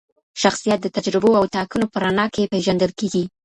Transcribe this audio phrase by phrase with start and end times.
[0.41, 3.23] شخصیت د تجربو او ټاکنو په رڼا کي پیژندل کیږي.